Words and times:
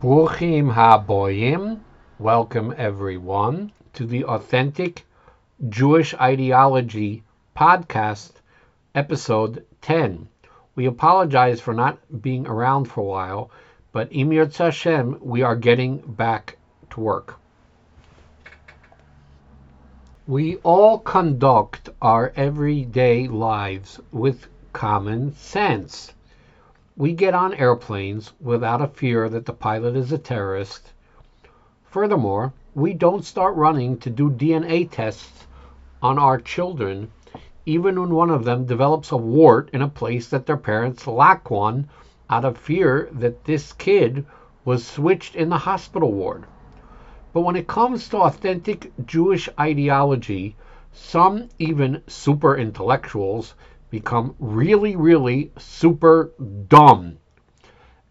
Bruchim 0.00 0.72
Haboyim, 0.74 1.80
welcome 2.20 2.72
everyone 2.78 3.72
to 3.94 4.06
the 4.06 4.24
Authentic 4.26 5.04
Jewish 5.68 6.14
Ideology 6.14 7.24
podcast, 7.56 8.34
episode 8.94 9.66
10. 9.82 10.28
We 10.76 10.86
apologize 10.86 11.60
for 11.60 11.74
not 11.74 11.98
being 12.22 12.46
around 12.46 12.84
for 12.84 13.00
a 13.00 13.02
while, 13.02 13.50
but 13.90 14.12
Emir 14.12 14.46
Hashem, 14.46 15.18
we 15.20 15.42
are 15.42 15.56
getting 15.56 15.98
back 15.98 16.58
to 16.90 17.00
work. 17.00 17.34
We 20.28 20.58
all 20.58 20.98
conduct 20.98 21.88
our 22.00 22.32
everyday 22.36 23.26
lives 23.26 23.98
with 24.12 24.46
common 24.72 25.34
sense. 25.34 26.12
We 26.98 27.12
get 27.12 27.32
on 27.32 27.54
airplanes 27.54 28.32
without 28.40 28.82
a 28.82 28.88
fear 28.88 29.28
that 29.28 29.46
the 29.46 29.52
pilot 29.52 29.94
is 29.94 30.10
a 30.10 30.18
terrorist. 30.18 30.92
Furthermore, 31.84 32.52
we 32.74 32.92
don't 32.92 33.24
start 33.24 33.54
running 33.54 33.98
to 33.98 34.10
do 34.10 34.28
DNA 34.28 34.90
tests 34.90 35.46
on 36.02 36.18
our 36.18 36.40
children, 36.40 37.12
even 37.64 38.00
when 38.00 38.10
one 38.10 38.30
of 38.30 38.42
them 38.42 38.64
develops 38.64 39.12
a 39.12 39.16
wart 39.16 39.70
in 39.72 39.80
a 39.80 39.86
place 39.86 40.28
that 40.30 40.46
their 40.46 40.56
parents 40.56 41.06
lack 41.06 41.52
one, 41.52 41.88
out 42.28 42.44
of 42.44 42.58
fear 42.58 43.08
that 43.12 43.44
this 43.44 43.72
kid 43.72 44.26
was 44.64 44.84
switched 44.84 45.36
in 45.36 45.50
the 45.50 45.58
hospital 45.58 46.12
ward. 46.12 46.46
But 47.32 47.42
when 47.42 47.54
it 47.54 47.68
comes 47.68 48.08
to 48.08 48.16
authentic 48.16 48.90
Jewish 49.06 49.48
ideology, 49.60 50.56
some 50.92 51.48
even 51.60 52.02
super 52.08 52.56
intellectuals 52.56 53.54
become 53.90 54.34
really, 54.38 54.96
really 54.96 55.50
super 55.58 56.32
dumb. 56.68 57.18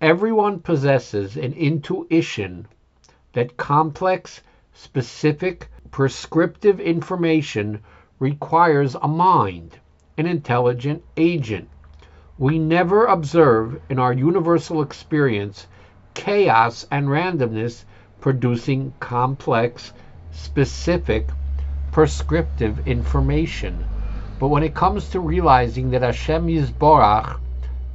Everyone 0.00 0.60
possesses 0.60 1.36
an 1.36 1.52
intuition 1.52 2.66
that 3.32 3.56
complex, 3.56 4.40
specific, 4.72 5.68
prescriptive 5.90 6.80
information 6.80 7.80
requires 8.18 8.94
a 8.94 9.08
mind, 9.08 9.78
an 10.16 10.26
intelligent 10.26 11.02
agent. 11.16 11.68
We 12.38 12.58
never 12.58 13.06
observe 13.06 13.80
in 13.90 13.98
our 13.98 14.12
universal 14.12 14.82
experience 14.82 15.66
chaos 16.14 16.86
and 16.90 17.08
randomness 17.08 17.84
producing 18.20 18.92
complex, 19.00 19.92
specific, 20.32 21.28
prescriptive 21.92 22.86
information. 22.86 23.84
But 24.40 24.48
when 24.48 24.62
it 24.62 24.72
comes 24.72 25.10
to 25.10 25.20
realizing 25.20 25.90
that 25.90 26.00
Hashem 26.00 26.46
Yisborach 26.48 27.38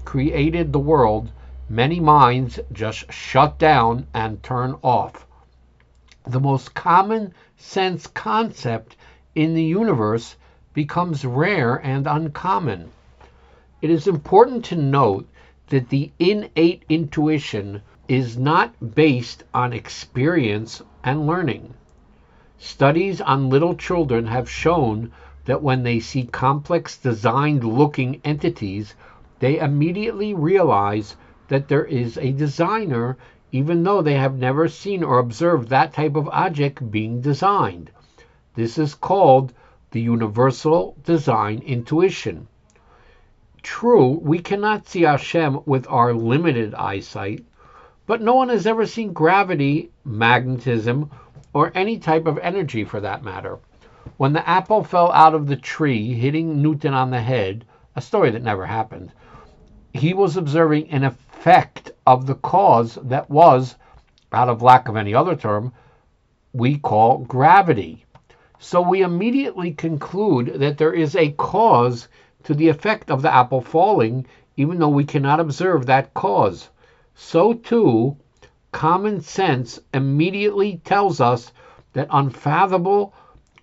created 0.05 0.71
the 0.71 0.77
world, 0.77 1.31
many 1.67 1.99
minds 1.99 2.59
just 2.71 3.11
shut 3.11 3.57
down 3.57 4.05
and 4.13 4.43
turn 4.43 4.75
off. 4.83 5.25
The 6.23 6.39
most 6.39 6.75
common 6.75 7.33
sense 7.57 8.05
concept 8.05 8.95
in 9.33 9.55
the 9.55 9.63
universe 9.63 10.35
becomes 10.71 11.25
rare 11.25 11.77
and 11.83 12.05
uncommon. 12.05 12.91
It 13.81 13.89
is 13.89 14.07
important 14.07 14.65
to 14.65 14.75
note 14.75 15.27
that 15.69 15.89
the 15.89 16.11
innate 16.19 16.83
intuition 16.87 17.81
is 18.07 18.37
not 18.37 18.93
based 18.93 19.43
on 19.51 19.73
experience 19.73 20.83
and 21.03 21.25
learning. 21.25 21.73
Studies 22.59 23.19
on 23.19 23.49
little 23.49 23.73
children 23.73 24.27
have 24.27 24.47
shown 24.47 25.11
that 25.45 25.61
when 25.61 25.83
they 25.83 25.99
see 25.99 26.23
complex 26.25 26.97
designed 26.97 27.63
looking 27.63 28.19
entities, 28.23 28.95
they 29.39 29.59
immediately 29.59 30.33
realize 30.33 31.15
that 31.47 31.67
there 31.67 31.85
is 31.85 32.17
a 32.17 32.31
designer, 32.31 33.17
even 33.51 33.83
though 33.83 34.01
they 34.01 34.15
have 34.15 34.37
never 34.37 34.67
seen 34.67 35.03
or 35.03 35.19
observed 35.19 35.69
that 35.69 35.93
type 35.93 36.15
of 36.15 36.27
object 36.29 36.91
being 36.91 37.21
designed. 37.21 37.91
This 38.55 38.77
is 38.77 38.95
called 38.95 39.53
the 39.91 40.01
universal 40.01 40.95
design 41.03 41.59
intuition. 41.65 42.47
True, 43.61 44.19
we 44.21 44.39
cannot 44.39 44.87
see 44.87 45.01
Hashem 45.01 45.59
with 45.65 45.87
our 45.89 46.13
limited 46.13 46.73
eyesight, 46.73 47.45
but 48.05 48.21
no 48.21 48.35
one 48.35 48.49
has 48.49 48.67
ever 48.67 48.85
seen 48.85 49.13
gravity, 49.13 49.91
magnetism, 50.03 51.09
or 51.53 51.71
any 51.75 51.97
type 51.97 52.25
of 52.25 52.37
energy 52.39 52.83
for 52.83 52.99
that 52.99 53.23
matter. 53.23 53.59
When 54.17 54.33
the 54.33 54.47
apple 54.47 54.83
fell 54.83 55.11
out 55.13 55.33
of 55.33 55.47
the 55.47 55.55
tree, 55.55 56.13
hitting 56.13 56.61
Newton 56.61 56.93
on 56.93 57.09
the 57.09 57.21
head, 57.21 57.65
a 57.95 58.01
story 58.01 58.29
that 58.31 58.43
never 58.43 58.65
happened, 58.65 59.11
he 59.93 60.13
was 60.13 60.37
observing 60.37 60.89
an 60.89 61.03
effect 61.03 61.91
of 62.05 62.27
the 62.27 62.35
cause 62.35 62.99
that 63.01 63.29
was, 63.29 63.75
out 64.31 64.47
of 64.47 64.61
lack 64.61 64.87
of 64.87 64.95
any 64.95 65.15
other 65.15 65.35
term, 65.35 65.73
we 66.53 66.77
call 66.77 67.19
gravity. 67.19 68.05
So 68.59 68.79
we 68.79 69.01
immediately 69.01 69.71
conclude 69.71 70.59
that 70.59 70.77
there 70.77 70.93
is 70.93 71.15
a 71.15 71.31
cause 71.31 72.07
to 72.43 72.53
the 72.53 72.69
effect 72.69 73.09
of 73.09 73.21
the 73.21 73.33
apple 73.33 73.61
falling, 73.61 74.27
even 74.55 74.77
though 74.77 74.89
we 74.89 75.03
cannot 75.03 75.39
observe 75.39 75.85
that 75.87 76.13
cause. 76.13 76.69
So 77.15 77.53
too, 77.53 78.17
common 78.71 79.21
sense 79.21 79.79
immediately 79.93 80.77
tells 80.83 81.19
us 81.19 81.51
that 81.93 82.07
unfathomable 82.11 83.13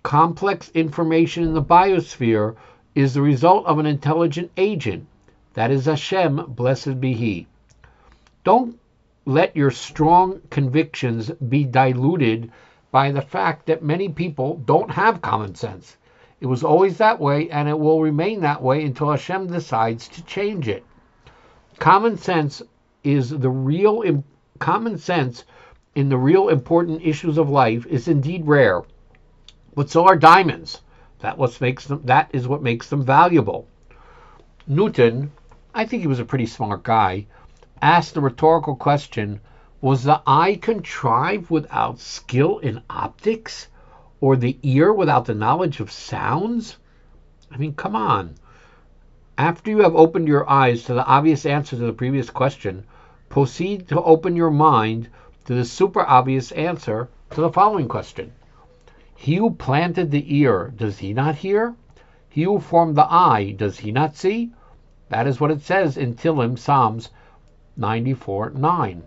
complex 0.03 0.69
information 0.73 1.43
in 1.43 1.53
the 1.53 1.63
biosphere 1.63 2.55
is 2.93 3.13
the 3.13 3.21
result 3.21 3.65
of 3.65 3.79
an 3.79 3.85
intelligent 3.85 4.51
agent. 4.57 5.07
That 5.53 5.71
is 5.71 5.85
Hashem, 5.85 6.45
blessed 6.49 6.99
be 6.99 7.13
He. 7.13 7.47
Don't 8.43 8.77
let 9.25 9.55
your 9.55 9.71
strong 9.71 10.41
convictions 10.49 11.31
be 11.31 11.63
diluted 11.63 12.51
by 12.91 13.11
the 13.11 13.21
fact 13.21 13.65
that 13.67 13.81
many 13.81 14.09
people 14.09 14.61
don't 14.65 14.91
have 14.91 15.21
common 15.21 15.55
sense. 15.55 15.95
It 16.41 16.47
was 16.47 16.65
always 16.65 16.97
that 16.97 17.21
way, 17.21 17.49
and 17.49 17.69
it 17.69 17.79
will 17.79 18.01
remain 18.01 18.41
that 18.41 18.61
way 18.61 18.83
until 18.83 19.09
Hashem 19.09 19.47
decides 19.47 20.09
to 20.09 20.25
change 20.25 20.67
it. 20.67 20.83
Common 21.79 22.17
sense 22.17 22.61
is 23.05 23.29
the 23.29 23.49
real 23.49 24.23
common 24.59 24.97
sense 24.97 25.45
in 25.95 26.09
the 26.09 26.17
real 26.17 26.49
important 26.49 27.01
issues 27.03 27.37
of 27.37 27.49
life 27.49 27.85
is 27.85 28.09
indeed 28.09 28.45
rare 28.45 28.83
but 29.75 29.89
so 29.89 30.05
are 30.05 30.15
diamonds. 30.15 30.81
That 31.19 31.37
what 31.37 31.59
makes 31.61 31.85
them 31.85 32.01
that 32.05 32.29
is 32.33 32.47
what 32.47 32.61
makes 32.61 32.89
them 32.89 33.03
valuable. 33.03 33.67
Newton, 34.67 35.31
I 35.73 35.85
think 35.85 36.01
he 36.01 36.07
was 36.07 36.19
a 36.19 36.25
pretty 36.25 36.45
smart 36.45 36.83
guy, 36.83 37.27
asked 37.81 38.13
the 38.13 38.21
rhetorical 38.21 38.75
question, 38.75 39.39
was 39.81 40.03
the 40.03 40.21
eye 40.25 40.55
contrived 40.55 41.49
without 41.49 41.99
skill 41.99 42.59
in 42.59 42.81
optics? 42.89 43.67
Or 44.21 44.37
the 44.37 44.57
ear 44.63 44.93
without 44.93 45.25
the 45.25 45.35
knowledge 45.35 45.81
of 45.81 45.91
sounds? 45.91 46.77
I 47.51 47.57
mean, 47.57 47.73
come 47.73 47.93
on. 47.93 48.35
After 49.37 49.69
you 49.69 49.79
have 49.79 49.95
opened 49.95 50.29
your 50.29 50.49
eyes 50.49 50.83
to 50.85 50.93
the 50.93 51.05
obvious 51.05 51.45
answer 51.45 51.75
to 51.75 51.85
the 51.85 51.91
previous 51.91 52.29
question, 52.29 52.85
proceed 53.27 53.89
to 53.89 54.01
open 54.01 54.37
your 54.37 54.51
mind 54.51 55.09
to 55.43 55.53
the 55.53 55.65
super 55.65 56.01
obvious 56.01 56.53
answer 56.53 57.09
to 57.31 57.41
the 57.41 57.51
following 57.51 57.89
question. 57.89 58.31
He 59.23 59.35
who 59.35 59.51
planted 59.51 60.11
the 60.11 60.35
ear, 60.35 60.73
does 60.75 60.97
he 60.97 61.13
not 61.13 61.35
hear? 61.35 61.75
He 62.27 62.43
who 62.43 62.59
formed 62.59 62.97
the 62.97 63.09
eye, 63.09 63.55
does 63.57 63.79
he 63.79 63.89
not 63.89 64.17
see? 64.17 64.51
That 65.07 65.27
is 65.27 65.39
what 65.39 65.49
it 65.49 65.61
says 65.61 65.95
in 65.95 66.15
Tehillim, 66.15 66.57
Psalms 66.57 67.09
94 67.77 68.49
9. 68.49 69.03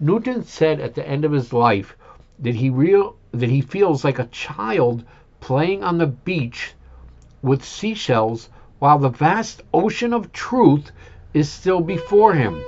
Newton 0.00 0.42
said 0.42 0.80
at 0.80 0.94
the 0.94 1.06
end 1.06 1.26
of 1.26 1.32
his 1.32 1.52
life 1.52 1.94
that 2.38 2.54
he 2.54 2.70
real 2.70 3.16
that 3.30 3.50
he 3.50 3.60
feels 3.60 4.04
like 4.04 4.18
a 4.18 4.24
child 4.28 5.04
playing 5.40 5.84
on 5.84 5.98
the 5.98 6.06
beach 6.06 6.72
with 7.42 7.62
seashells 7.62 8.48
while 8.78 8.98
the 8.98 9.10
vast 9.10 9.60
ocean 9.74 10.14
of 10.14 10.32
truth 10.32 10.92
is 11.34 11.50
still 11.50 11.82
before 11.82 12.32
him. 12.32 12.64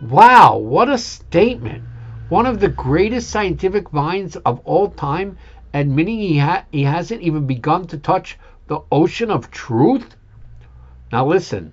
Wow, 0.00 0.58
what 0.58 0.88
a 0.88 0.96
statement! 0.96 1.82
One 2.28 2.46
of 2.46 2.60
the 2.60 2.68
greatest 2.68 3.30
scientific 3.30 3.92
minds 3.92 4.36
of 4.36 4.60
all 4.64 4.90
time 4.90 5.36
admitting 5.74 6.18
he, 6.18 6.38
ha- 6.38 6.64
he 6.72 6.84
hasn't 6.84 7.20
even 7.20 7.46
begun 7.46 7.86
to 7.88 7.98
touch 7.98 8.38
the 8.68 8.80
ocean 8.90 9.30
of 9.30 9.50
truth? 9.50 10.16
Now, 11.12 11.26
listen, 11.26 11.72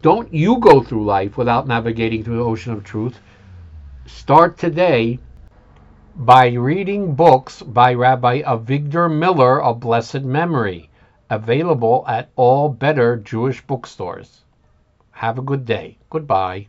don't 0.00 0.32
you 0.32 0.58
go 0.58 0.82
through 0.82 1.04
life 1.04 1.36
without 1.36 1.66
navigating 1.66 2.24
through 2.24 2.38
the 2.38 2.44
ocean 2.44 2.72
of 2.72 2.84
truth. 2.84 3.20
Start 4.06 4.56
today 4.56 5.18
by 6.16 6.48
reading 6.48 7.14
books 7.14 7.62
by 7.62 7.92
Rabbi 7.94 8.42
Avigdor 8.42 9.10
Miller 9.10 9.62
of 9.62 9.80
blessed 9.80 10.22
memory, 10.22 10.88
available 11.28 12.04
at 12.08 12.30
all 12.36 12.68
better 12.68 13.16
Jewish 13.16 13.60
bookstores. 13.66 14.44
Have 15.10 15.38
a 15.38 15.42
good 15.42 15.64
day. 15.64 15.98
Goodbye. 16.08 16.68